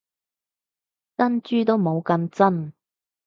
[1.15, 2.73] 珍珠都冇咁真